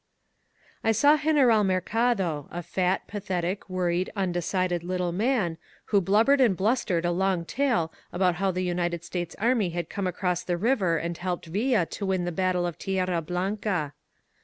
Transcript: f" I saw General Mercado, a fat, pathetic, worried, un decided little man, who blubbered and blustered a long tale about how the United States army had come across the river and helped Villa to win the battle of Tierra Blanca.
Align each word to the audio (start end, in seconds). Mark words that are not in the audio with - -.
f" 0.51 0.77
I 0.83 0.91
saw 0.93 1.15
General 1.15 1.63
Mercado, 1.63 2.47
a 2.49 2.63
fat, 2.63 3.05
pathetic, 3.05 3.69
worried, 3.69 4.09
un 4.15 4.31
decided 4.31 4.83
little 4.83 5.11
man, 5.11 5.59
who 5.89 6.01
blubbered 6.01 6.41
and 6.41 6.57
blustered 6.57 7.05
a 7.05 7.11
long 7.11 7.45
tale 7.45 7.93
about 8.11 8.37
how 8.37 8.49
the 8.49 8.63
United 8.63 9.03
States 9.03 9.35
army 9.37 9.69
had 9.69 9.91
come 9.91 10.07
across 10.07 10.41
the 10.43 10.57
river 10.57 10.97
and 10.97 11.19
helped 11.19 11.45
Villa 11.45 11.85
to 11.85 12.05
win 12.07 12.25
the 12.25 12.31
battle 12.31 12.65
of 12.65 12.79
Tierra 12.79 13.21
Blanca. 13.21 13.93